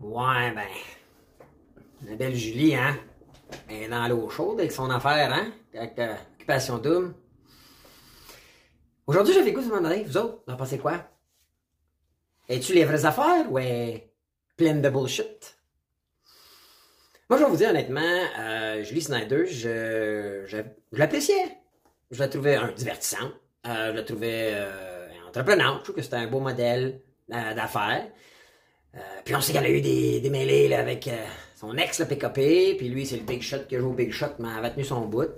[0.00, 0.68] Ouais, ben.
[2.06, 2.96] La belle Julie, hein?
[3.68, 5.52] Elle est dans l'eau chaude avec son affaire, hein?
[5.74, 7.14] Avec euh, Occupation Double.
[9.06, 11.08] Aujourd'hui, j'avais goût de demander, vous autres, vous en pensez quoi?
[12.48, 14.12] Es-tu les vraies affaires ou est
[14.56, 15.56] pleine de bullshit?
[17.28, 20.58] Moi, je vais vous dire honnêtement, euh, Julie Snyder, je, je,
[20.92, 21.56] l'appréciais.
[22.12, 23.32] Je la trouvais un, divertissante.
[23.66, 25.78] Euh, je la trouvais euh, entreprenante.
[25.78, 28.06] Je trouve que c'était un beau modèle d'affaires.
[28.96, 32.00] Euh, puis on sait qu'elle a eu des, des mêlées là, avec euh, son ex,
[32.00, 34.48] le PKP, puis lui, c'est le Big Shot qui a joué au Big Shot, mais
[34.50, 35.30] elle avait tenu son bout.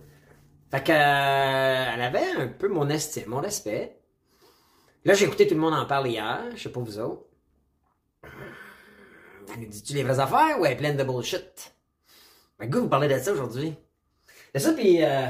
[0.71, 3.99] Fait que, euh, elle avait un peu mon estime, mon respect.
[5.05, 7.25] Là, j'ai écouté tout le monde en parler hier, je sais pas vous autres.
[8.23, 11.75] Elle nous dit-tu les vraies affaires ou elle est pleine de bullshit?
[12.59, 13.75] Ben, goût, vous parlez de ça aujourd'hui.
[14.55, 15.29] De ça, puis euh,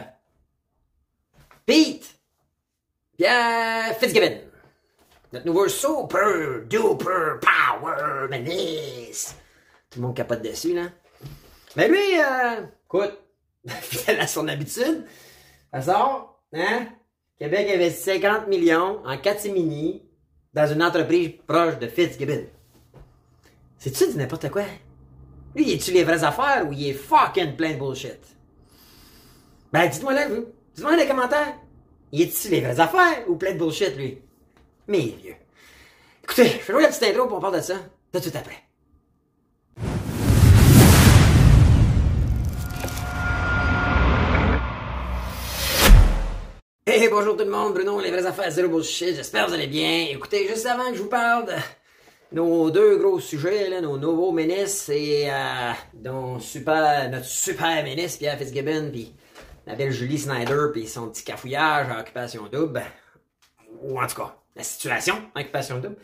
[1.65, 2.19] Pete!
[3.17, 4.48] Pierre Fitzgibbon!
[5.31, 9.37] Notre nouveau super duper power menace!
[9.91, 10.89] Tout le monde capote dessus, là.
[11.77, 13.19] Mais lui, euh, écoute,
[13.69, 15.05] fidèle à son habitude,
[15.73, 16.87] ça hein?
[17.39, 20.03] Québec investit 50 millions en catimini
[20.55, 22.47] dans une entreprise proche de Fitzgibbon.
[23.77, 24.65] C'est-tu du n'importe quoi?
[25.55, 28.19] Lui, il est-tu les vraies affaires ou il est fucking plein de bullshit?
[29.73, 30.47] Ben, dites-moi là, vous.
[30.75, 31.55] Dites-moi dans les commentaires.
[32.13, 34.23] Il est-tu les vraies affaires ou plein de bullshit, lui?
[34.89, 35.37] Mais vieux.
[36.25, 37.75] Écoutez, je vais jouer la petite intro pour on parle de ça
[38.11, 38.65] tout de suite après.
[46.87, 49.67] Hey, bonjour tout le monde, Bruno, les vraies affaires, zéro bullshit, j'espère que vous allez
[49.67, 50.07] bien.
[50.11, 51.53] Écoutez, juste avant que je vous parle de
[52.33, 55.73] nos deux gros sujets, nos nouveaux ministres et euh,
[56.03, 56.41] notre
[57.25, 59.15] super ministre, Pierre Fitzgibbon, puis
[59.67, 62.83] la belle Julie Snyder, puis son petit cafouillage à Occupation Double,
[63.83, 65.97] ou en tout cas, la situation Occupation Double.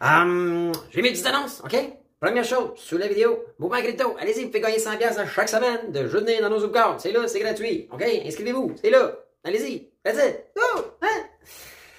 [0.00, 1.76] Hum, J'ai mes petites annonces, OK?
[2.20, 5.92] Première chose, sous la vidéo, mouvement crypto, allez-y, vous pouvez gagner 100$ à chaque semaine
[5.92, 7.00] de jeûner dans nos Zoomcards.
[7.00, 8.02] C'est là, c'est gratuit, OK?
[8.02, 9.14] Inscrivez-vous, c'est là.
[9.44, 11.24] Allez-y, vas-y, go, hein?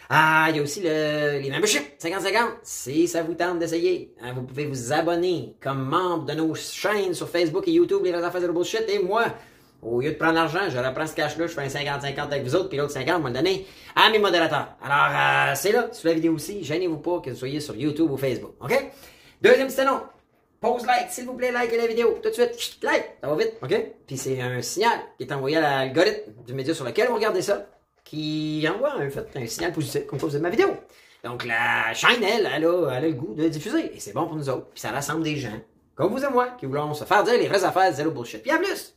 [0.10, 4.14] Ah, il y a aussi le, les memberships, 50-50, si ça vous tente d'essayer.
[4.22, 8.14] Hein, vous pouvez vous abonner comme membre de nos chaînes sur Facebook et YouTube, les
[8.14, 9.26] affaires de bullshit, et moi,
[9.82, 12.56] au lieu de prendre l'argent, je reprends ce cash-là, je fais un 50-50 avec vous
[12.56, 13.66] autres, puis l'autre 50, moi le donner
[13.96, 14.70] à mes modérateurs.
[14.84, 18.12] Alors, euh, c'est là, sous la vidéo aussi, gênez-vous pas que vous soyez sur YouTube
[18.12, 18.92] ou Facebook, OK?
[19.42, 20.02] Deuxième petit annonce.
[20.60, 22.18] Pose like, s'il vous plaît, likez la vidéo.
[22.24, 23.86] Tout de suite, like, ça va vite, OK?
[24.08, 27.42] Puis c'est un signal qui est envoyé à l'algorithme du média sur lequel vous regardez
[27.42, 27.68] ça,
[28.04, 30.70] qui envoie un signal positif comme quoi ma vidéo.
[31.26, 33.92] Donc la chaîne, elle, elle a, elle a le goût de diffuser.
[33.96, 34.68] Et c'est bon pour nous autres.
[34.70, 35.60] Puis ça rassemble des gens,
[35.96, 38.44] comme vous et moi, qui voulons se faire dire les vraies affaires, zéro bullshit.
[38.44, 38.96] Puis en plus,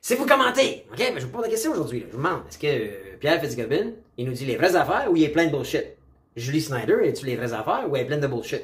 [0.00, 0.98] si vous commentez, OK?
[0.98, 2.04] Mais je vous pose la question aujourd'hui.
[2.06, 5.16] Je vous demande, est-ce que euh, Pierre Fitzgibbon, il nous dit les vraies affaires ou
[5.16, 5.96] il est plein de bullshit?
[6.36, 8.62] Julie Snyder, es-tu les vraies affaires ou elle est pleine de bullshit?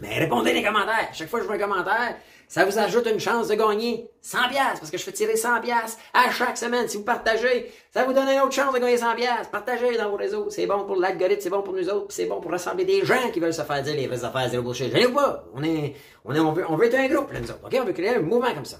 [0.00, 1.08] Mais répondez les commentaires.
[1.12, 2.16] Chaque fois que je vois un commentaire,
[2.48, 5.60] ça vous ajoute une chance de gagner 100 pièces parce que je fais tirer 100
[5.60, 6.88] pièces à chaque semaine.
[6.88, 9.48] Si vous partagez, ça vous donne une autre chance de gagner 100 pièces.
[9.50, 10.46] Partagez dans vos réseaux.
[10.50, 13.30] C'est bon pour l'algorithme, c'est bon pour nous autres, c'est bon pour rassembler des gens
[13.32, 14.94] qui veulent se faire dire les vraies affaires, zéro bullshit.
[14.94, 15.44] Je pas.
[15.54, 15.94] On est,
[16.24, 17.64] on est, veut, on veut être un groupe, là, nous autres.
[17.64, 17.76] OK?
[17.80, 18.78] On veut créer un mouvement comme ça.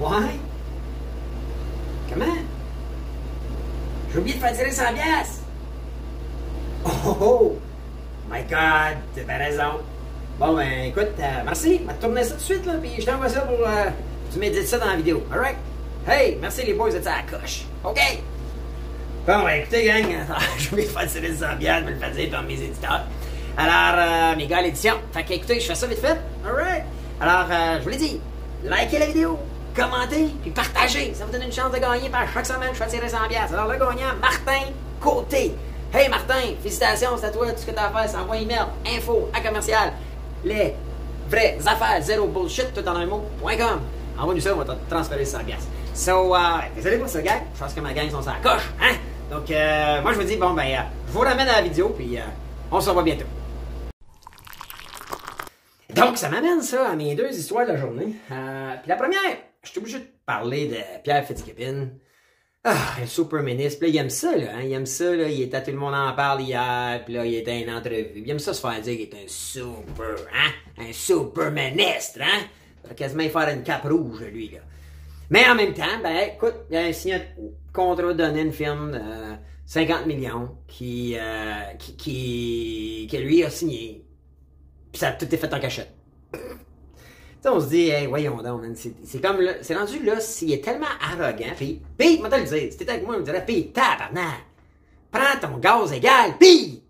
[0.00, 0.40] Ouais?
[2.10, 2.24] Comment?
[4.10, 5.42] J'ai oublié de faire tirer 100 pièces.
[6.86, 7.58] Oh, oh, oh!
[8.30, 9.80] My God, t'as bien raison.
[10.38, 11.80] Bon, ben, écoute, euh, merci.
[11.82, 13.58] Je vais te tourner ça tout de suite, là, puis je t'envoie ça pour.
[13.58, 13.90] Euh,
[14.32, 15.22] tu m'édites ça dans la vidéo.
[15.30, 15.56] Alright?
[16.08, 17.64] Hey, merci les boys, vous êtes à la coche?
[17.84, 18.00] OK?
[19.26, 20.06] Bon, ben, écoutez, gang,
[20.58, 23.04] j'ai oublié de faire tirer 100 pièces, je me le fais dire par mes éditeurs.
[23.58, 24.94] Alors, euh, mes gars, l'édition.
[25.12, 26.16] Fait que, écoutez, je fais ça vite fait.
[26.46, 26.84] Alright?
[27.20, 28.18] Alors, euh, je vous l'ai dit,
[28.64, 29.38] likez la vidéo,
[29.80, 31.14] commentez, puis partagez.
[31.14, 33.52] Ça vous donne une chance de gagner par chaque semaine, je fais tirer 100 pièces.
[33.52, 34.70] Alors, le gagnant, Martin
[35.00, 35.54] Côté.
[35.92, 38.66] Hey Martin, félicitations, c'est à toi, tout ce que t'as à faire, c'est envoyer email,
[38.86, 39.92] info, à commercial,
[40.44, 40.74] les
[41.28, 43.80] vraies affaires, zéro bullshit, tout en un mot, point com.
[44.18, 45.66] Envoie-nous ça, on va te transférer 100 pièces.
[45.94, 46.38] So, euh,
[46.76, 47.40] désolé pour ça, gang?
[47.54, 48.94] Je pense que ma gang sont sur la coche, hein?
[49.30, 51.88] Donc, euh, moi, je vous dis, bon, ben, euh, je vous ramène à la vidéo,
[51.88, 52.22] puis euh,
[52.70, 53.26] on se revoit bientôt.
[55.94, 58.14] Donc, ça m'amène ça à mes deux histoires de la journée.
[58.30, 61.90] Euh, puis la première, je suis obligé de parler de Pierre Fitzgibbon.
[62.62, 63.82] Ah, un super ministre.
[63.82, 64.56] Là, il aime ça, là.
[64.56, 64.62] Hein?
[64.64, 65.28] Il aime ça, là.
[65.28, 67.02] Il était tout le monde en parle hier.
[67.04, 68.22] Puis là, il était une entrevue.
[68.22, 70.50] Il aime ça se faire dire qu'il est un super, hein?
[70.78, 72.46] Un super ministre, hein?
[72.84, 74.58] Il va quasiment faire une cape rouge, lui, là.
[75.30, 77.22] Mais en même temps, ben, écoute, il a signé un
[77.72, 79.00] contrat donné une firme de
[79.64, 84.04] 50 millions qui, euh, qui, que lui a signé.
[84.90, 85.89] Puis ça a tout est fait en cachette.
[87.44, 91.54] On se dit, hey, voyons donc, c'est comme, c'est rendu là, s'il est tellement arrogant,
[91.56, 94.44] pis, Pete, moi, te le dire, si t'étais avec moi, on me dirait, Pete, tabarnak,
[95.10, 96.82] prends ton gaz égal, Pete!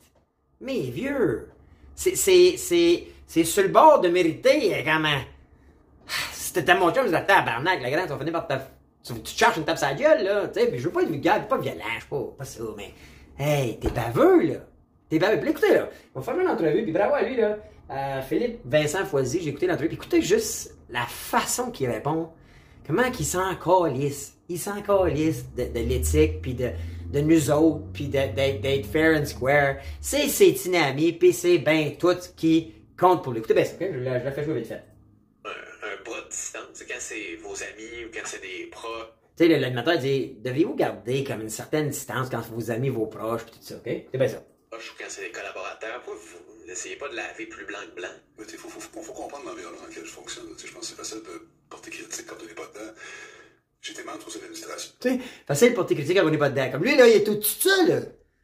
[0.60, 1.48] Mais vieux,
[1.94, 5.18] C'est, c'est, c'est, c'est sur le bord de mériter, euh, comme, euh,
[6.32, 8.54] si t'étais mon chum, je disais, tabarnak, la grande, tu vas finir par te,
[9.04, 11.02] tu, tu cherches une tape sur la gueule, là, tu sais, puis je veux pas
[11.02, 12.92] être vulgaire, pas violent, je sais pas, pas ça, mais,
[13.38, 14.54] hey, t'es baveux, là.
[15.08, 15.40] T'es baveux.
[15.40, 17.56] Puis écoutez, là, on va faire une entrevue, puis bravo à lui, là,
[17.90, 22.28] euh, Philippe Vincent Foisy, j'ai écouté l'entrevue, écoutez juste la façon qu'il répond,
[22.86, 24.36] comment qu'il s'en calisse.
[24.48, 26.70] Il s'en calisse de, de l'éthique, puis de,
[27.12, 29.76] de nous autres, puis de- d'être fair and square.
[30.00, 33.38] C'est ses dynamis, puis c'est ben tout qui compte pour lui.
[33.38, 33.88] Écoutez bien ça, ok?
[33.92, 34.82] Je la, je la fais jouer vite fait.
[35.44, 36.62] un, un bras de distance.
[36.74, 38.88] C'est quand c'est vos amis ou quand c'est des pros.
[39.36, 43.44] Tu sais, l'animateur dit, devez-vous garder comme une certaine distance quand vous aimez vos proches,
[43.44, 43.82] puis tout ça, ok?
[44.10, 44.42] C'est bien ça.
[44.70, 46.02] Proches ou quand c'est des collaborateurs.
[46.06, 48.08] Vous, vous n'essayez pas de laver plus blanc que blanc?
[48.38, 50.46] Il faut, faut, faut, faut comprendre l'environnement dans lequel je fonctionne.
[50.56, 52.92] Tu sais, je pense que c'est facile de porter critique quand on n'est pas dedans.
[53.82, 54.92] J'étais membre du conseil d'administration.
[55.00, 56.70] Tu sais, facile pour tes critiques quand on n'est pas dedans.
[56.72, 58.00] Comme lui, là, il est tout, tout seul, là.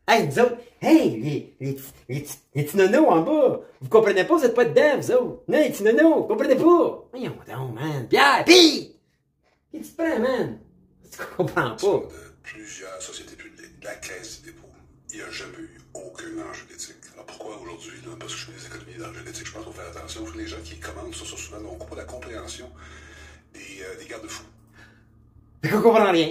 [0.08, 1.76] Hey, nous autres, hey, les, les,
[2.08, 5.10] les, petits- les petits nonos en bas, vous comprenez pas, vous êtes pas dedans, vous
[5.10, 5.42] autres.
[5.48, 7.08] Non, les petits nonos, vous comprenez pas.
[7.10, 8.08] Voyons donc, man.
[8.08, 8.94] Pierre, pis!
[9.72, 10.60] Qu'est-ce que tu prends, man?
[11.10, 12.06] Tu comprends pas.
[12.06, 14.68] de plusieurs sociétés publiques, la caisse du dépôt.
[15.10, 16.96] Il n'y a jamais eu aucun enjeu d'éthique.
[17.14, 17.92] Alors pourquoi aujourd'hui?
[18.18, 19.46] Parce que je fais des économies d'enjeux d'éthique.
[19.46, 20.24] Je pense faut faire attention.
[20.36, 22.70] Les gens qui commandent sur ça souvent n'ont pas la compréhension
[23.52, 24.44] des, euh, des garde-fous.
[25.62, 26.30] Fait qu'on comprend rien.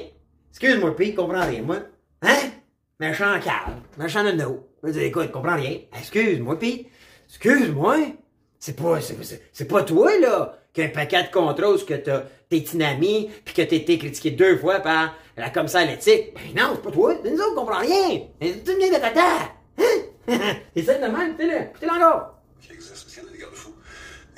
[0.51, 1.79] Excuse-moi, Pete, comprends rien, moi.
[2.21, 2.51] Hein?
[2.99, 4.69] Méchant cave, méchant nono.
[4.83, 5.79] Je dis, écoute, comprends rien.
[5.97, 6.87] Excuse-moi, Pete.
[7.27, 7.97] Excuse-moi.
[8.59, 12.61] C'est pas, c'est, pas toi, là, qui a un paquet de contrôles que t'as tes
[12.61, 16.33] dynamis, puis que t'as été critiqué deux fois par la commissaire à l'éthique.
[16.33, 17.15] Ben non, c'est pas toi.
[17.23, 18.21] Nous autres, on comprend rien.
[18.39, 19.54] Tu viens de tata.
[20.27, 20.55] Hein?
[20.85, 21.65] Ça de même, t'es là.
[21.79, 22.41] T'es là encore.
[22.61, 22.93] qui existent.
[22.95, 23.75] Parce qu'il y en a des garde-fous.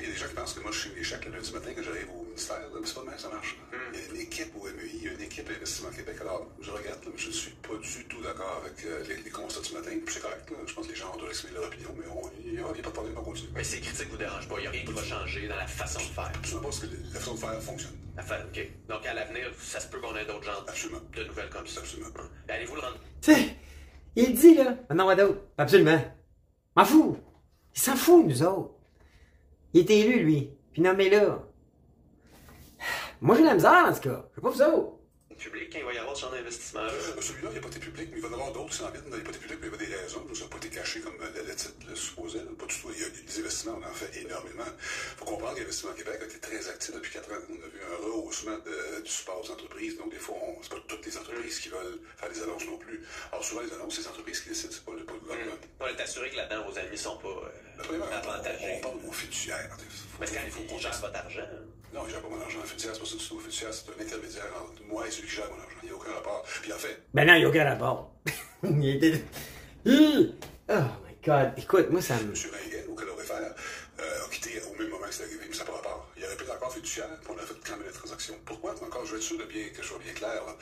[0.00, 1.70] Il y a des gens qui pensent que moi, je suis l'échec le lundi matin
[1.74, 2.56] quand j'arrive au ministère.
[2.84, 3.56] c'est pas de même, ça marche.
[3.92, 6.16] Il y a une équipe au MEI, il y a une équipe à Investissement Québec.
[6.20, 9.16] Alors, je regrette, là, mais je ne suis pas du tout d'accord avec euh, les,
[9.22, 9.90] les constats du matin.
[10.04, 10.56] Puis c'est correct, là.
[10.66, 12.72] Je pense que les gens doivent exprimer leur opinion, mais on- il n'y a, pas
[12.74, 13.48] de problème, on continue.
[13.54, 14.54] Mais ces critiques vous dérangent pas.
[14.58, 16.30] Il n'y a rien qui va changer dans la façon de faire.
[16.32, 17.96] Absolument pas, parce que la façon de faire fonctionne.
[18.16, 18.60] La fa- OK.
[18.88, 21.00] Donc, à l'avenir, ça se peut qu'on ait d'autres genres Absolument.
[21.16, 21.80] de nouvelles comme ça.
[21.80, 22.08] Absolument.
[22.18, 22.28] Hum.
[22.48, 22.98] Allez-vous le rendre?
[24.20, 24.76] Il dit, là.
[24.88, 25.38] Maintenant, what d'autre?
[25.56, 26.00] Absolument.
[26.76, 27.16] M'en fous.
[27.74, 28.74] Il s'en fout, nous autres.
[29.72, 30.50] Il est élu, lui.
[30.72, 31.44] Puis nommé-là.
[33.20, 34.24] Moi, j'ai la misère, en tout cas.
[34.30, 34.92] Je sais pas vous autres.
[35.38, 37.78] Public, quand il va y avoir ce genre d'investissement Euh, Celui-là, il n'a pas été
[37.78, 39.04] public, mais il va y avoir qui s'en viennent.
[39.06, 40.22] Il n'a pas été public, mais il y avait des raisons.
[40.34, 42.40] Ça n'a pas été caché comme euh, le, titre le supposait.
[42.40, 42.90] Pas du tout.
[42.94, 44.64] Il y a des investissements, on en fait énormément.
[44.66, 47.36] Il faut comprendre qu'Investissement Québec a été très actif depuis 4 ans.
[47.50, 49.96] On a vu un rehaussement de- du support aux entreprises.
[49.96, 52.78] Donc, des fois, on- c'est pas toutes les entreprises qui veulent faire des annonces non
[52.78, 53.02] plus.
[53.32, 55.56] Alors, souvent, les annonces, c'est les entreprises qui décident, c'est pas le, pas le gouvernement.
[55.80, 58.74] On est assuré que là-dedans, vos amis sont pas euh, Premièrement, on, avantagés.
[58.76, 59.70] on parle de nos fiduciaires.
[59.78, 61.48] Faut- Mais quand faut- même, faut qu'on- votre argent.
[61.94, 62.58] Non, il gère pas mon argent.
[62.62, 63.36] Un fiduciaire, c'est pas ça du tout.
[63.38, 65.76] Un fiduciaire, c'est un intermédiaire entre moi et celui qui gère mon argent.
[65.82, 66.44] Il n'y a aucun rapport.
[66.62, 68.12] Puis en fait, Ben non, il n'y a aucun rapport.
[68.62, 69.24] il était...
[69.86, 70.34] Hi!
[70.68, 71.52] Oh my God.
[71.56, 72.30] Écoute, moi, ça me...
[72.30, 72.34] M.
[72.34, 73.54] Ringen, au calorifère,
[74.00, 76.10] euh, a quitté au même moment que c'est arrivé, mais ça n'a pas rapport.
[76.16, 78.34] Il aurait pu être encore fiduciaire, puis on a fait quand même la transaction.
[78.44, 78.72] Pourquoi?
[78.82, 80.44] Encore, je veux être sûr de bien, que je sois bien clair.
[80.46, 80.56] là.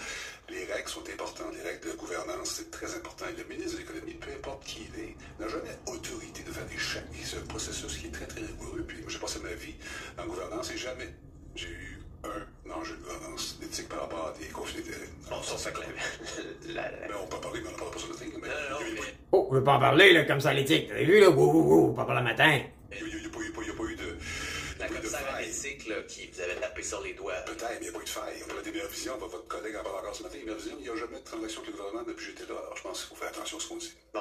[0.48, 3.24] Les règles sont importantes, les règles de gouvernance, c'est très important.
[3.26, 6.66] Et le ministre de l'économie, peu importe qui il est, n'a jamais autorité de faire
[6.66, 7.02] des chèques.
[7.24, 8.84] C'est un processus qui est très, très rigoureux.
[8.86, 8.98] Puis
[9.48, 9.74] ma vie
[10.18, 11.08] en gouvernance et jamais
[11.54, 15.08] j'ai eu un enjeu de gouvernance d'éthique par rapport à des conflits d'intérêts.
[15.30, 15.88] Bon, ça, c'est clair.
[16.68, 18.32] La- la- Mais on peut en parler, mais on n'en parle pas sur le thing.
[18.42, 20.40] Mais Non, non, il n'y a, mais- Oh, je veux pas en parler, là, comme
[20.40, 20.88] ça, l'éthique.
[20.88, 21.30] T'as vu, là?
[21.30, 22.60] Wouh, wouh, wouh, pas pour le matin.
[22.90, 24.02] il y a- a pas eu- il y a pas eu de.
[24.02, 27.14] a La pas eu de commissaire à l'éthique, là, qui vous avait tapé sur les
[27.14, 27.34] doigts.
[27.46, 28.34] Peut-être, mais il n'y a pas eu de faille.
[28.44, 29.16] On parlait des meilleures visions.
[29.18, 30.36] Votre collègue en parle encore ce matin.
[30.38, 32.52] Les meilleures visions, il n'y a jamais de transaction avec le gouvernement depuis que j'étais
[32.52, 32.58] là.
[32.58, 33.92] Alors je pense qu'il faut faire attention à ce qu'on dit.
[34.12, 34.20] Bon.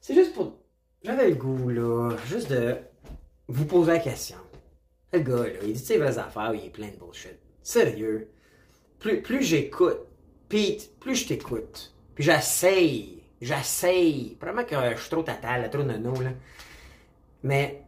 [0.00, 0.58] C'est juste pour.
[1.04, 2.76] J'avais le goût, là, juste de
[3.48, 4.38] vous poser la question.
[5.12, 7.38] Le gars, là, il dit ses vraies affaires, il est plein de bullshit.
[7.62, 8.30] Sérieux.
[8.98, 10.00] Plus, plus j'écoute,
[10.48, 11.94] Pete, plus je t'écoute.
[12.14, 14.36] Puis j'essaye, j'essaye.
[14.40, 16.30] Probablement que je suis trop tatal, trop nono, là.
[17.42, 17.82] Mais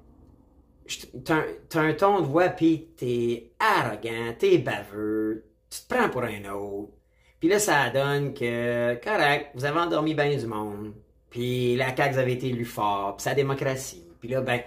[1.25, 1.43] t'as
[1.75, 6.93] un, ton de voix, Pete, t'es arrogant, t'es baveux, tu te prends pour un autre.
[7.41, 10.93] Puis là, ça donne que, correct, vous avez endormi bien du monde.
[11.31, 13.17] Puis la CAQ, vous avez été élu fort.
[13.17, 14.05] Puis la démocratie.
[14.21, 14.61] Puis là, ben,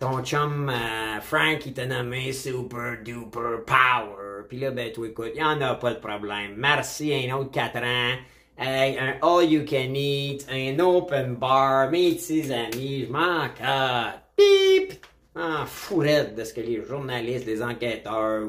[0.00, 4.44] ton chum euh, Frank, il t'a nommé Super Duper Power.
[4.48, 6.54] Puis là, ben, toi, écoute, y en a pas de problème.
[6.56, 8.16] Merci, un autre 4 ans.
[8.58, 14.14] Hey, un all you can eat, un open bar, mes petits amis, je m'en casse.
[14.36, 15.04] Pip!
[15.36, 18.48] En fourrette de ce que les journalistes, les enquêteurs,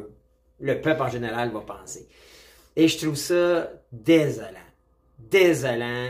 [0.59, 2.07] le peuple en général va penser.
[2.75, 4.47] Et je trouve ça désolant.
[5.19, 6.09] Désolant.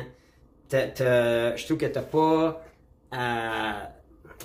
[0.72, 2.64] Je trouve que t'as pas.
[3.14, 3.72] euh,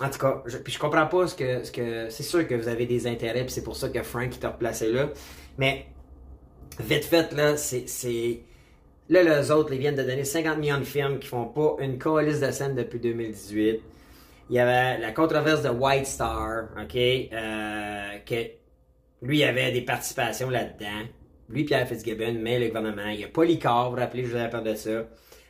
[0.01, 1.65] en tout cas, je, puis je comprends pas ce que.
[1.65, 4.39] Ce que c'est sûr que vous avez des intérêts, puis c'est pour ça que Frank
[4.39, 5.09] t'a replacé là.
[5.59, 5.87] Mais,
[6.81, 8.41] vite fait, là, c'est.
[9.09, 11.99] Là, les autres, ils viennent de donner 50 millions de films qui font pas une
[11.99, 13.81] coalition de scène depuis 2018.
[14.51, 18.35] Il y avait la controverse de White Star, OK, euh, que
[19.23, 21.07] lui, il avait des participations là-dedans.
[21.49, 23.09] Lui, Pierre Fitzgibbon, mais le gouvernement.
[23.09, 25.05] Il y a Polycar, vous vous rappelez, je vous avais parlé de ça.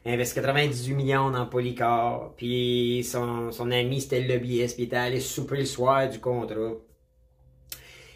[0.07, 2.31] Il investi 98 millions dans Polycar.
[2.37, 4.77] Puis son, son ami, c'était le lobbyiste.
[4.77, 6.75] Puis il était allé souper le soir du contrat.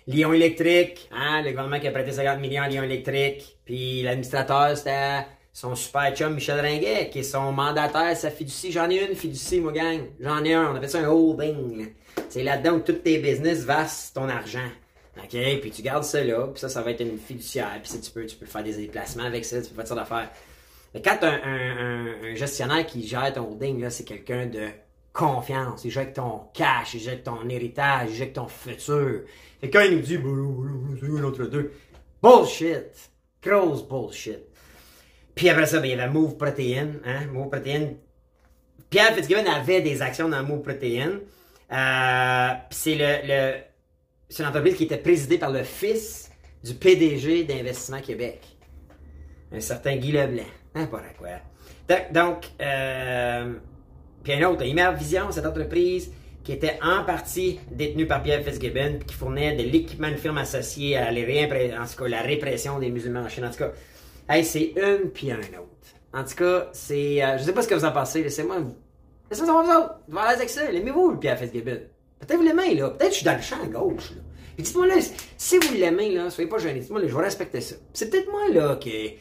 [0.06, 3.58] Lyon électrique, hein, le gouvernement qui a prêté 50 millions à Lyon électrique.
[3.64, 8.70] Puis l'administrateur, c'était son super chum Michel Ringuet, qui est son mandataire, sa fiducie.
[8.70, 10.02] J'en ai une fiducie, moi, gang.
[10.20, 10.70] J'en ai un.
[10.70, 11.88] On appelle ça un holding.
[12.28, 14.70] C'est là-dedans où tous tes business versent ton argent.
[15.16, 15.36] OK?
[15.60, 17.80] Puis tu gardes ça là, puis ça, ça va être une fiduciaire.
[17.82, 19.94] Puis si tu peux, tu peux faire des déplacements avec ça, tu peux faire ça
[19.96, 20.30] d'affaires.
[20.94, 24.68] Mais quand un, un, un, gestionnaire qui gère ton holding, c'est quelqu'un de
[25.12, 25.84] confiance.
[25.84, 29.22] Il gère ton cash, il gère ton héritage, il gère ton futur.
[29.62, 31.72] Et quand il nous dit, l'autre deux.
[32.22, 33.10] Bullshit!
[33.42, 34.40] Gross bullshit.
[35.34, 36.88] Puis après ça, ben, il y avait Move Protein.
[37.04, 37.26] Hein?
[37.32, 37.94] Move Protein.
[38.90, 41.20] Pierre Fitzgibbon avait des actions dans Move Protein.
[41.72, 43.60] Euh, c'est le
[44.28, 46.30] c'est une entreprise qui était présidée par le fils
[46.62, 48.40] du PDG d'Investissement Québec.
[49.52, 50.44] Un certain Guy Leblanc.
[50.74, 51.28] N'importe quoi.
[52.12, 53.54] Donc, euh,
[54.22, 56.12] puis un autre, Imer Vision, cette entreprise
[56.44, 60.96] qui était en partie détenue par Pierre Fitzgibbon, qui fournait de l'équipement de firme associé
[60.96, 63.44] à en tout cas, la répression des musulmans en Chine.
[63.44, 63.72] En tout cas,
[64.28, 65.66] hey, c'est une puis un autre.
[66.12, 67.22] En tout cas, c'est.
[67.22, 68.56] Euh, je sais pas ce que vous en pensez, laissez-moi.
[69.30, 70.00] Laissez-moi savoir vous autres.
[70.08, 70.70] Vous avec ça.
[70.70, 71.80] L'aimez-vous, le Pierre Fitzgibbon?
[72.18, 72.90] Peut-être vous l'aimez, là.
[72.90, 74.22] Peut-être que je suis dans le champ gauche, là.
[74.60, 74.94] Dites-moi là,
[75.36, 76.80] si vous l'aimez, là, soyez pas gênés.
[76.80, 77.76] Dites-moi, là, je vais respecter ça.
[77.92, 79.16] C'est peut-être moi, là, qui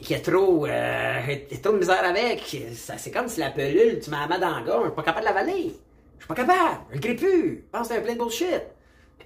[0.00, 2.56] qui a trop, euh, trop de misère avec.
[2.72, 5.32] c'est comme si la pelule, tu m'as dans la gorge, je suis pas capable de
[5.32, 5.74] l'avaler.
[6.18, 6.80] Je suis pas capable.
[6.92, 7.64] Je le plus.
[7.66, 8.62] Je pense que c'est un plein de bullshit.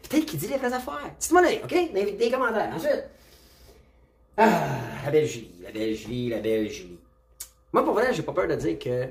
[0.09, 1.11] Peut-être qu'il dit les vraies affaires.
[1.19, 1.93] Dites-moi là, OK?
[1.93, 2.71] Des, des commentaires.
[2.75, 3.05] Ensuite.
[4.37, 4.63] Ah,
[5.05, 6.99] la belle Julie, la belle Julie, la belle Julie.
[7.73, 9.07] Moi, pour vrai, j'ai pas peur de dire que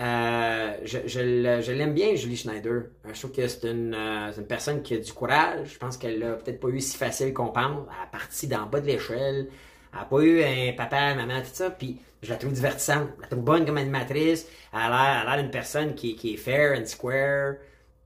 [0.00, 2.84] euh, je, l'aime bien, Julie Schneider.
[3.12, 5.74] Je trouve que c'est une, euh, personne qui a du courage.
[5.74, 7.86] Je pense qu'elle a peut-être pas eu si facile qu'on pense.
[7.86, 9.48] Elle a parti d'en bas de l'échelle.
[9.92, 11.70] Elle n'a pas eu un papa, maman, tout ça.
[11.70, 13.08] Puis je la trouve divertissante.
[13.18, 14.48] Je la trouve bonne comme animatrice.
[14.72, 17.56] Elle a l'air d'une personne qui, est fair and square.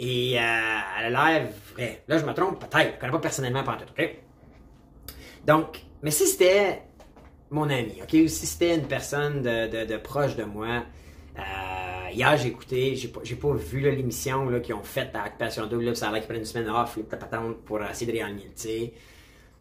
[0.01, 0.43] Et euh,
[0.99, 2.03] elle a l'air vrai.
[2.09, 2.91] Là, je me trompe, peut-être.
[2.91, 4.17] Je ne connais pas personnellement pas OK?
[5.47, 6.83] Donc, mais si c'était
[7.51, 8.15] mon ami, OK?
[8.15, 10.83] Ou si c'était une personne de, de, proche de moi,
[11.39, 15.97] euh, hier, j'ai écouté, j'ai pas, pas vu l'émission qu'ils ont faite à Occupation Double,
[15.97, 16.99] ça a l'air qu'ils prennent une semaine off,
[17.65, 18.51] pour essayer de réanimer,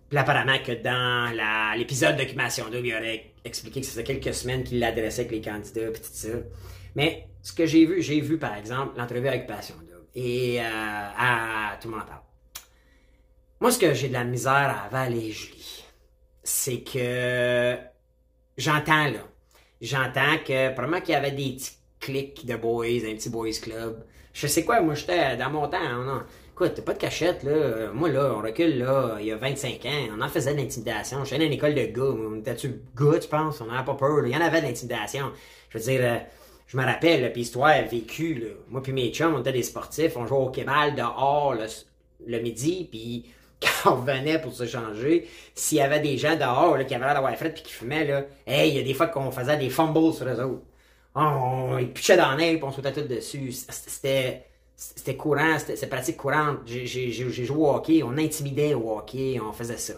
[0.10, 4.63] puis apparemment que dans l'épisode d'Occupation Double, il aurait expliqué que ça faisait quelques semaines
[4.63, 6.27] qu'il l'adressait avec les candidats, puis tout ça.
[6.96, 10.06] Mais ce que j'ai vu, j'ai vu par exemple l'entrevue à Occupation Double.
[10.15, 12.22] Et euh, à, tout le monde en parle.
[13.60, 15.84] Moi, ce que j'ai de la misère à avaler, Julie,
[16.44, 17.77] c'est que
[18.58, 19.27] j'entends là.
[19.83, 24.03] J'entends que probablement qu'il y avait des petits clics de boys, un petit boys club.
[24.31, 26.21] Je sais quoi, moi j'étais dans mon temps, non?
[26.53, 27.91] Écoute, t'as pas de cachette, là.
[27.93, 31.25] Moi, là, on recule, là, il y a 25 ans, on en faisait de l'intimidation.
[31.25, 32.03] J'étais dans une école de gars.
[32.03, 33.59] On était-tu gars, tu penses?
[33.59, 35.31] On n'avait pas peur, Il y en avait de l'intimidation.
[35.69, 36.17] Je veux dire, euh,
[36.67, 38.47] je me rappelle, puis histoire vécue, là.
[38.69, 40.15] Moi puis mes chums, on était des sportifs.
[40.15, 41.55] On jouait au kebal dehors
[42.25, 43.25] le, midi, puis
[43.84, 47.13] quand on revenait pour se changer, s'il y avait des gens dehors, qui avaient l'air
[47.15, 49.70] d'avoir fret puis qui fumaient, là, hey, il y a des fois qu'on faisait des
[49.70, 50.63] fumbles sur eux autres.
[51.15, 53.51] On, ils pitchaient dans l'air, puis on sautait tout dessus.
[53.51, 56.60] C'était c'était courant, c'était pratique courante.
[56.65, 59.93] J'ai joué au hockey, on intimidait au hockey, on faisait ça.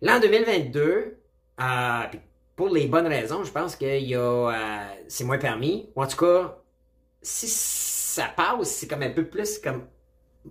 [0.00, 1.18] L'an 2022,
[1.60, 2.02] euh,
[2.56, 4.52] pour les bonnes raisons, je pense que euh,
[5.06, 5.90] c'est moins permis.
[5.94, 6.58] Ou en tout cas,
[7.22, 9.86] si ça passe, c'est comme un peu plus comme.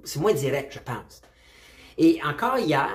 [0.04, 1.22] C'est moins direct, je pense.
[1.98, 2.90] Et encore hier,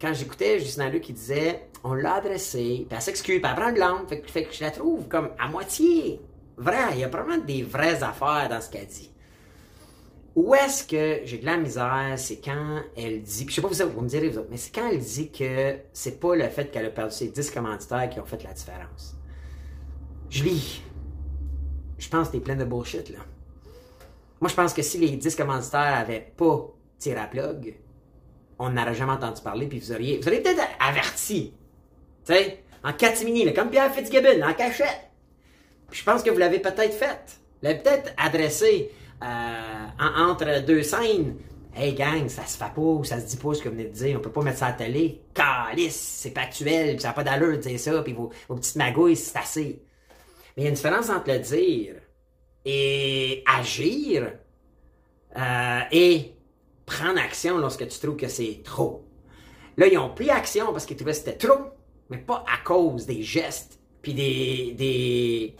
[0.00, 3.72] quand j'écoutais Justin Luc qui disait on l'a adressé, puis elle s'excuse, puis elle prend
[3.72, 6.20] de l'angle, fait, que je la trouve comme à moitié
[6.56, 6.76] vrai.
[6.94, 9.12] Il y a probablement des vraies affaires dans ce qu'elle dit.
[10.34, 13.68] Où est-ce que j'ai de la misère, c'est quand elle dit, puis je sais pas
[13.68, 16.48] vous, vous me direz vous autres, mais c'est quand elle dit que c'est pas le
[16.48, 19.16] fait qu'elle a perdu ses 10 commanditaires qui ont fait la différence.
[20.30, 20.82] Je lis.
[21.98, 23.18] Je pense que t'es plein de bullshit, là.
[24.40, 27.74] Moi, je pense que si les 10 commanditaires avaient pas tiré à plug,
[28.58, 31.54] on n'aurait jamais entendu parler, puis vous auriez, vous auriez peut-être averti.
[32.24, 35.10] Tu sais, en catimini, comme Pierre Fitzgibbon, en cachette.
[35.90, 37.38] Puis je pense que vous l'avez peut-être fait.
[37.60, 38.90] Vous l'avez peut-être adressé
[39.22, 41.36] euh, entre deux scènes.
[41.74, 43.88] Hey gang, ça se fait pas ou ça se dit pas ce que vous venez
[43.88, 45.22] de dire, on peut pas mettre ça à la télé.
[45.32, 49.14] Calice, c'est pas actuel, ça n'a pas d'allure de dire ça, puis vos, petites magouilles,
[49.14, 49.82] c'est assez.
[50.56, 51.94] Mais il y a une différence entre le dire
[52.64, 54.32] et agir
[55.36, 56.32] euh, et
[56.88, 59.04] prendre action lorsque tu trouves que c'est trop.
[59.76, 61.70] Là, ils ont pris action parce qu'ils trouvaient que c'était trop.
[62.10, 64.74] mais pas à cause des gestes, puis des...
[64.76, 65.56] des...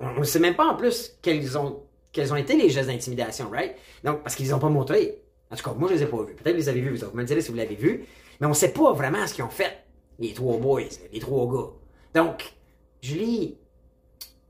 [0.00, 3.50] On ne sait même pas en plus quels ont, quels ont été les gestes d'intimidation,
[3.50, 3.74] right?
[4.04, 5.22] Donc, parce qu'ils n'ont pas montré.
[5.50, 6.34] En tout cas, moi, je les ai pas vus.
[6.34, 8.04] Peut-être que vous les avez vus, vous, me direz si vous l'avez vu.
[8.40, 9.84] Mais on ne sait pas vraiment ce qu'ils ont fait,
[10.18, 11.70] les trois boys, les trois gars.
[12.14, 12.52] Donc,
[13.02, 13.56] Julie,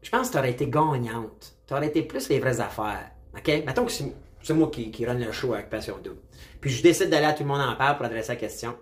[0.03, 1.55] je pense que tu aurais été gagnante.
[1.67, 3.11] Tu aurais été plus les vraies affaires.
[3.35, 3.49] OK?
[3.67, 3.93] Mettons que
[4.43, 6.21] c'est moi qui, qui run le show avec Passion Double.
[6.61, 8.77] Puis je décide d'aller à Tout le monde en parle pour adresser la question.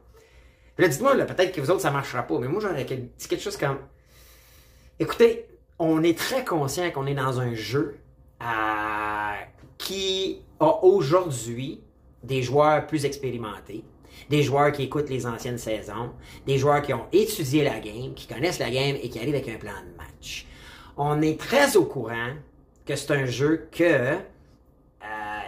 [0.75, 2.39] Puis là, dites-moi, peut-être que vous autres, ça marchera pas.
[2.39, 3.79] Mais moi, j'aurais dit quelque chose comme...
[4.99, 5.47] Écoutez,
[5.79, 7.99] on est très conscient qu'on est dans un jeu
[9.79, 11.81] qui a aujourd'hui
[12.23, 13.85] des joueurs plus expérimentés,
[14.29, 16.13] des joueurs qui écoutent les anciennes saisons,
[16.47, 19.49] des joueurs qui ont étudié la game, qui connaissent la game et qui arrivent avec
[19.49, 20.47] un plan de match.
[20.97, 22.33] On est très au courant
[22.85, 24.17] que c'est un jeu que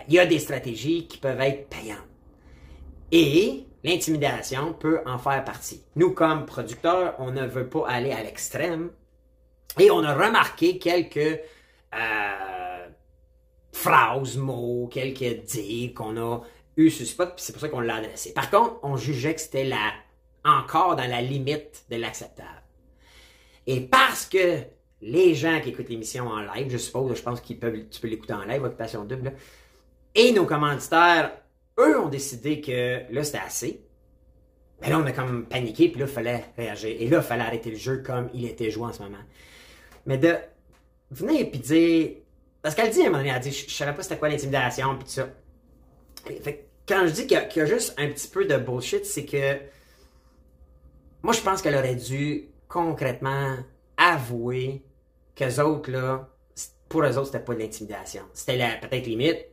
[0.09, 1.99] il y a des stratégies qui peuvent être payantes.
[3.13, 5.83] Et l'intimidation peut en faire partie.
[5.97, 8.91] Nous, comme producteurs, on ne veut pas aller à l'extrême.
[9.79, 11.41] Et on a remarqué quelques
[11.95, 12.89] euh,
[13.73, 16.41] phrases, mots, quelques dires qu'on a
[16.77, 18.33] eu sur spot, puis c'est pour ça qu'on l'a adressé.
[18.33, 19.93] Par contre, on jugeait que c'était là,
[20.45, 22.63] encore dans la limite de l'acceptable.
[23.67, 24.63] Et parce que
[25.03, 28.09] les gens qui écoutent l'émission en live, je suppose, je pense qu'ils peuvent, tu peux
[28.09, 29.35] l'écouter en live, Occupation Double,
[30.15, 31.33] et nos commanditaires,
[31.79, 33.85] eux ont décidé que là, c'était assez.
[34.81, 36.97] Mais là, on a comme paniqué, puis là, il fallait réagir.
[36.99, 39.19] Et là, il fallait arrêter le jeu comme il était joué en ce moment.
[40.07, 40.37] Mais de
[41.11, 42.11] venir puis dire.
[42.63, 44.97] Parce qu'elle dit à un moment donné, elle dit Je, savais pas c'était quoi l'intimidation,
[44.97, 45.29] puis tout ça.
[46.43, 49.59] fait quand je dis qu'il y, a juste un petit peu de bullshit, c'est que.
[51.23, 53.57] Moi, je pense qu'elle aurait dû concrètement
[53.97, 54.85] avouer
[55.35, 56.29] qu'eux autres, là,
[56.89, 58.23] pour eux autres, c'était pas de l'intimidation.
[58.33, 59.48] C'était peut-être limite.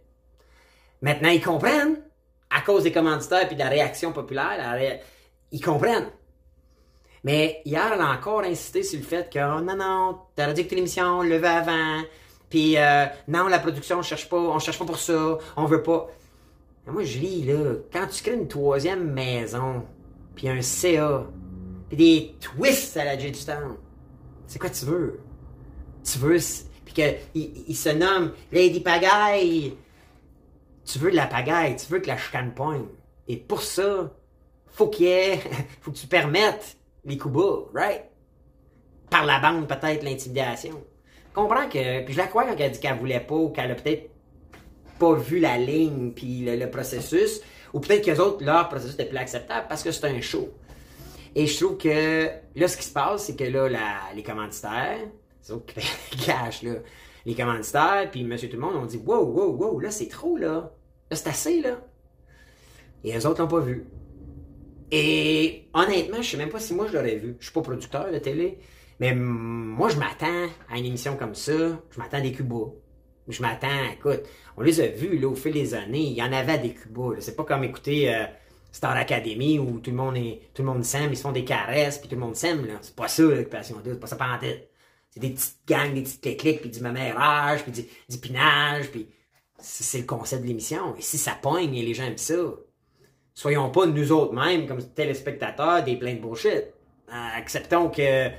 [1.02, 2.02] Maintenant, ils comprennent,
[2.50, 5.00] à cause des commanditaires et de la réaction populaire,
[5.52, 6.10] ils comprennent.
[7.24, 10.68] Mais hier, elle a encore insisté sur le fait que oh, non, non, t'as dit
[10.68, 12.02] que l'émission, levée avant,
[12.50, 15.82] puis euh, non, la production, on cherche pas, on cherche pas pour ça, on veut
[15.82, 16.08] pas.
[16.88, 19.84] Moi, je lis, là, quand tu crées une troisième maison,
[20.36, 21.26] puis un CA,
[21.88, 23.32] puis des twists à la J
[24.48, 25.20] c'est quoi tu veux?
[26.04, 26.38] Tu veux.
[26.86, 27.18] Puis qu'il
[27.68, 29.76] il se nomme Lady Pagaille.
[30.86, 32.86] Tu veux de la pagaille, tu veux que la chicane pogne.
[33.28, 34.12] Et pour ça,
[34.68, 35.40] faut qu'il y ait.
[35.82, 38.04] faut que tu permettes les coups bas, right?
[39.10, 40.84] Par la bande, peut-être, l'intimidation.
[41.34, 42.04] Comprends que.
[42.04, 44.10] Puis je la crois quand elle dit qu'elle voulait pas, ou qu'elle a peut-être
[45.00, 47.42] pas vu la ligne, puis le, processus.
[47.74, 50.50] Ou peut-être que les autres, leur processus était plus acceptable parce que c'est un show.
[51.36, 53.68] Et je trouve que là, ce qui se passe, c'est que là,
[54.16, 55.00] les commanditaires,
[55.42, 56.76] c'est eux qui cash, là,
[57.26, 60.38] les commanditaires, puis monsieur tout le monde, ont dit Wow, wow, wow, là, c'est trop,
[60.38, 60.72] là.
[61.12, 61.80] C'est assez, là.
[63.04, 63.86] Et les autres l'ont pas vu.
[64.92, 67.36] Et honnêtement, je sais même pas si moi je l'aurais vu.
[67.40, 68.60] Je suis pas producteur de télé.
[69.00, 71.54] Mais moi, je m'attends à une émission comme ça.
[71.54, 72.72] Je m'attends à des Cubas.
[73.28, 74.22] Je m'attends, écoute,
[74.56, 76.04] on les a vus là, au fil des années.
[76.04, 77.16] Il y en avait des Cubas.
[77.20, 78.26] C'est pas comme écouter euh,
[78.72, 81.46] Star Academy où tout le monde est, tout le monde s'aime, ils se font des
[81.46, 82.68] caresses, puis tout le monde s'aime.
[82.82, 84.70] C'est pas ça l'occupation double, c'est pas ça tête.
[85.10, 89.08] C'est des petites gangs, des petites clics, puis du mamérage, puis du, du pinage, puis
[89.66, 90.96] c'est le concept de l'émission.
[90.98, 92.36] Et si ça pogne et les gens aiment ça,
[93.34, 96.66] soyons pas nous autres mêmes, comme téléspectateurs, des pleins de bullshit.
[97.10, 98.30] Euh, acceptons que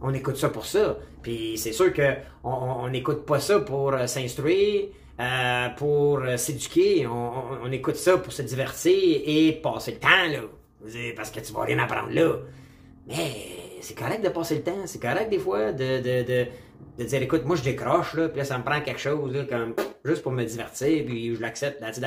[0.00, 0.98] on écoute ça pour ça.
[1.22, 4.88] Puis c'est sûr que on n'écoute pas ça pour euh, s'instruire,
[5.20, 7.06] euh, pour s'éduquer.
[7.06, 10.42] On, écoute ça pour se divertir et passer le temps, là.
[11.16, 12.36] Parce que tu vas rien apprendre là.
[13.06, 13.32] Mais
[13.80, 14.86] c'est correct de passer le temps.
[14.86, 16.46] C'est correct des fois de, de, de,
[16.98, 19.44] de, dire écoute, moi je décroche, là, puis là ça me prend quelque chose, là,
[19.44, 19.74] comme
[20.08, 22.02] juste pour me divertir, puis je l'accepte, là-dessus,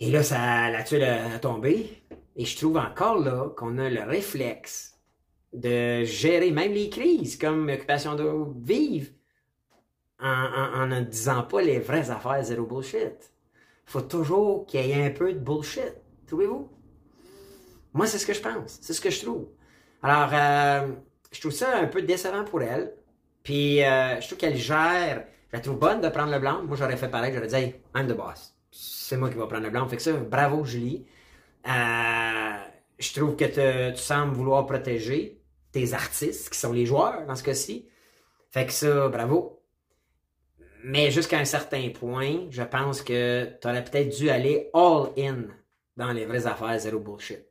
[0.00, 2.02] Et là, ça, là-dessus, a tombé.
[2.36, 4.98] Et je trouve encore là qu'on a le réflexe
[5.52, 8.30] de gérer même les crises comme Occupation de
[8.62, 9.10] vivre
[10.20, 13.32] en, ne disant pas les vraies affaires zéro bullshit.
[13.84, 15.94] faut toujours qu'il y ait un peu de bullshit.
[16.26, 16.70] Trouvez-vous?
[17.92, 18.78] Moi, c'est ce que je pense.
[18.82, 19.48] C'est ce que je trouve.
[20.02, 20.92] Alors, euh,
[21.32, 22.92] je trouve ça un peu décevant pour elle.
[23.42, 25.26] Puis, euh, je trouve qu'elle gère.
[25.56, 26.64] La trouve bonne de prendre le blanc.
[26.64, 27.32] Moi, j'aurais fait pareil.
[27.32, 28.54] J'aurais dit, hey, I'm the boss.
[28.70, 29.88] C'est moi qui vais prendre le blanc.
[29.88, 31.06] Fait que ça, bravo, Julie.
[31.66, 32.58] Euh,
[32.98, 35.40] je trouve que tu sembles vouloir protéger
[35.72, 37.88] tes artistes, qui sont les joueurs dans ce cas-ci.
[38.50, 39.62] Fait que ça, bravo.
[40.84, 45.44] Mais jusqu'à un certain point, je pense que tu aurais peut-être dû aller all in
[45.96, 47.46] dans les vraies affaires zéro bullshit.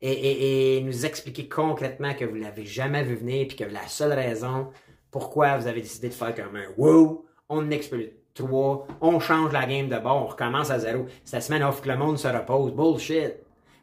[0.00, 4.70] Et, nous expliquer concrètement que vous l'avez jamais vu venir puis que la seule raison
[5.10, 9.66] pourquoi vous avez décidé de faire comme un wow, on n'explique trois, on change la
[9.66, 11.06] game de bord, on recommence à zéro.
[11.24, 12.72] Cette semaine offre que le monde se repose.
[12.72, 13.34] Bullshit.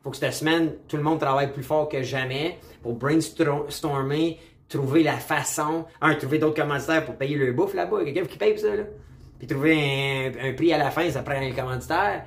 [0.04, 5.04] faut que cette semaine, tout le monde travaille plus fort que jamais pour brainstormer, trouver
[5.04, 8.04] la façon, un, trouver d'autres commanditaires pour payer le bouffe là-bas.
[8.06, 8.84] Quelqu'un qui paye pour ça, là.
[9.38, 12.24] Puis trouver un, prix à la fin, ça prend les commanditaire.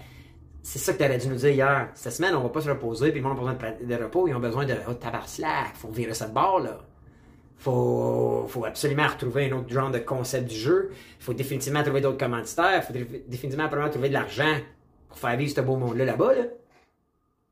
[0.62, 1.88] C'est ça que tu aurais dû nous dire hier.
[1.94, 4.34] Cette semaine, on va pas se reposer, puis le monde a besoin de, repos, ils
[4.34, 6.78] ont besoin de, oh, tabarnak, faut virer ça de bord, là.
[7.60, 10.90] Faut, faut absolument retrouver un autre genre de concept du jeu.
[11.18, 12.82] Il faut définitivement trouver d'autres commanditaires.
[12.82, 14.56] Il faut définitivement trouver de l'argent
[15.08, 16.44] pour faire vivre ce beau monde-là là-bas, là.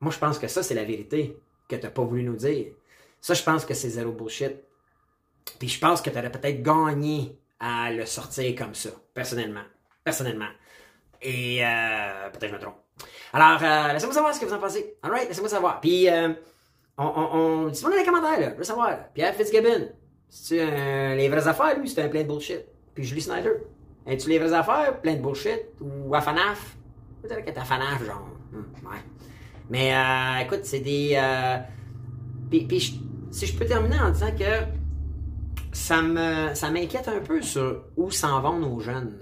[0.01, 1.37] Moi, je pense que ça, c'est la vérité
[1.68, 2.73] que tu n'as pas voulu nous dire.
[3.21, 4.57] Ça, je pense que c'est zéro bullshit.
[5.59, 9.64] Puis je pense que tu aurais peut-être gagné à le sortir comme ça, personnellement.
[10.05, 10.49] Personnellement.
[11.21, 12.77] Et euh, peut-être je me trompe.
[13.33, 14.97] Alors, euh, laissez-moi savoir ce que vous en pensez.
[15.03, 15.81] Alright, laissez-moi savoir.
[15.81, 18.51] Puis, euh, dites-moi dans les commentaires, là.
[18.53, 19.12] Je veux savoir.
[19.12, 19.90] Pierre Fitzgibbon,
[20.29, 22.64] c'est-tu un, les vraies affaires, lui, c'est un plein de bullshit.
[22.95, 23.53] Puis Julie Snyder,
[24.07, 25.61] es-tu les vraies affaires, plein de bullshit?
[25.81, 26.77] Ou à FANAF?
[27.23, 28.29] Peut-être qu'elle est genre.
[28.53, 28.99] Hmm, ouais.
[29.71, 31.12] Mais, euh, écoute, c'est des...
[31.14, 31.59] Euh,
[32.51, 34.79] puis, si je peux terminer en disant que
[35.73, 39.19] ça me ça m'inquiète un peu sur où s'en vont nos jeunes.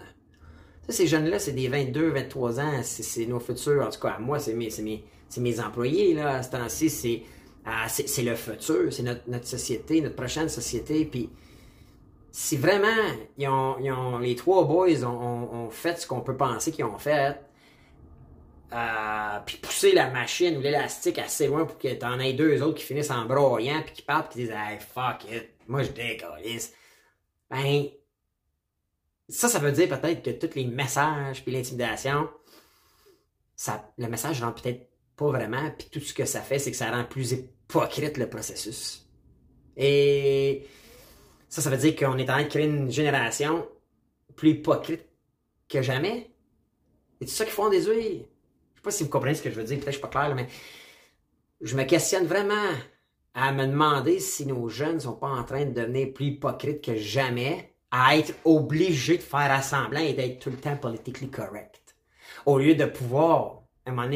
[0.89, 3.85] ces jeunes-là, c'est des 22, 23 ans, c'est nos futurs.
[3.85, 5.05] En tout cas, moi, c'est mes, mes,
[5.39, 7.25] mes employés, là, à ce temps-ci,
[7.69, 11.05] ah, c'est le futur, c'est notre, société, notre prochaine société.
[11.05, 11.29] Puis,
[12.31, 12.87] si vraiment
[13.37, 17.41] ils les trois boys ont, fait ce qu'on peut penser qu'ils ont fait,
[18.73, 22.79] euh, puis pousser la machine ou l'élastique assez loin pour que t'en aies deux autres
[22.79, 25.91] qui finissent en broyant, puis qui partent, puis qui disent Hey, fuck it, moi je
[25.91, 26.73] décollisse.
[27.51, 27.87] Ben,
[29.29, 32.29] ça, ça veut dire peut-être que tous les messages puis l'intimidation,
[33.57, 36.77] ça, le message rentre peut-être pas vraiment, puis tout ce que ça fait, c'est que
[36.77, 37.35] ça rend plus
[37.69, 39.07] hypocrite le processus.
[39.77, 40.67] Et
[41.49, 43.67] ça, ça veut dire qu'on est en train de créer une génération
[44.35, 45.07] plus hypocrite
[45.69, 46.31] que jamais.
[47.21, 48.27] Et tout ça qui font des huiles.
[48.75, 50.03] Je sais pas si vous comprenez ce que je veux dire, peut-être que je suis
[50.03, 50.49] pas clair, mais
[51.61, 52.71] je me questionne vraiment
[53.35, 56.97] à me demander si nos jeunes sont pas en train de devenir plus hypocrites que
[56.97, 61.97] jamais, à être obligés de faire assemblant et d'être tout le temps politiquement correct.
[62.45, 64.11] Au lieu de pouvoir, à un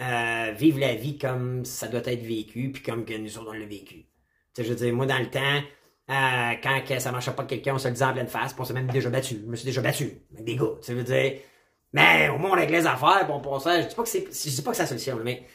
[0.00, 3.58] euh, vivre la vie comme ça doit être vécu, puis comme que nous autres on
[3.58, 3.94] l'a vécu.
[3.94, 4.06] Tu
[4.54, 5.62] sais, je veux dire, moi dans le temps,
[6.10, 8.62] euh, quand que ça marchait pas quelqu'un, on se le disait en pleine face, puis
[8.62, 9.40] on s'est même déjà battu.
[9.44, 10.72] Je me suis déjà battu avec des gars.
[10.82, 11.34] Tu veux dire,
[11.92, 14.26] mais au moins on règle les affaires, bon pour ça, je dis pas que c'est,
[14.26, 15.46] je dis pas que c'est la solution, mais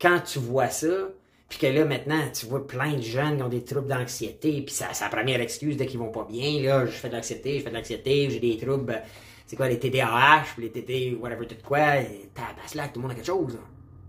[0.00, 1.10] quand tu vois ça,
[1.48, 4.72] puis que là, maintenant, tu vois plein de jeunes qui ont des troubles d'anxiété, puis
[4.72, 7.64] c'est la première excuse dès qu'ils vont pas bien, là, je fais de l'anxiété, je
[7.64, 9.02] fais de l'anxiété, j'ai des troubles,
[9.50, 12.30] c'est quoi, les TDAH, les TT, whatever, tout quoi, et
[12.76, 13.58] là, tout le monde a quelque chose,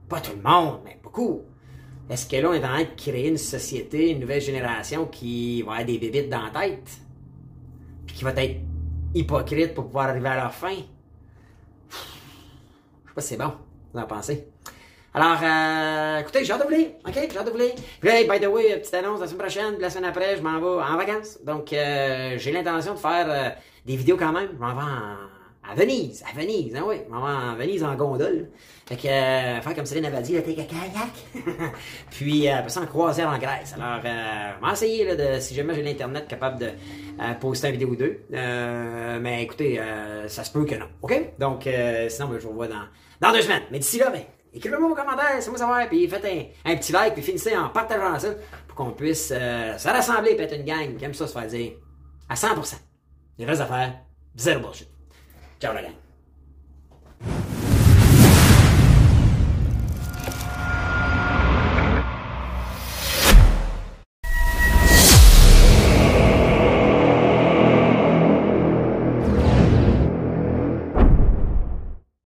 [0.07, 1.41] Pas tout le monde, mais beaucoup.
[2.07, 5.63] Est-ce que là, on est en train de créer une société, une nouvelle génération qui
[5.63, 6.91] va avoir des bébites dans la tête?
[8.05, 8.61] Puis qui va être
[9.15, 10.75] hypocrite pour pouvoir arriver à leur fin?
[10.75, 13.53] Je sais pas si c'est bon.
[13.95, 14.47] Vous en pensez?
[15.15, 16.89] Alors, euh, écoutez, j'ai hâte de vous lire.
[17.03, 17.13] OK?
[17.15, 17.73] J'ai hâte de vous lire.
[17.99, 20.83] Puis by the way, petite annonce, la semaine prochaine, la semaine après, je m'en vais
[20.83, 21.39] en vacances.
[21.43, 23.49] Donc, euh, j'ai l'intention de faire euh,
[23.87, 24.49] des vidéos quand même.
[24.53, 25.30] Je m'en vais
[25.69, 26.23] à Venise.
[26.29, 26.97] À Venise, hein, oui.
[26.97, 28.49] Vais en Venise en gondole.
[28.87, 30.67] Fait que, euh, faire comme Céline avait dit, le kayak.
[32.09, 33.73] Puis, après ça, en croisière en Grèce.
[33.75, 36.69] Alors, euh, je vais essayer, là, de, si jamais j'ai l'Internet capable de
[37.39, 38.21] poster une vidéo ou deux.
[38.29, 39.79] mais écoutez,
[40.27, 40.87] ça se peut que non.
[41.01, 41.33] OK?
[41.39, 41.69] Donc,
[42.09, 42.85] sinon, ben, je vous revois dans,
[43.19, 43.63] dans deux semaines.
[43.71, 44.21] Mais d'ici là, ben,
[44.53, 46.25] Écrivez-moi vos commentaires, c'est moi savoir, puis faites
[46.65, 48.33] un, petit like, puis finissez en partageant ça
[48.67, 51.47] pour qu'on puisse euh, se rassembler et être une gang qui aime ça se faire
[51.47, 51.73] dire
[52.27, 52.75] à 100%.
[53.37, 54.01] Les vraies affaires,
[54.35, 54.89] zéro bullshit.
[55.61, 56.00] Ciao la gang.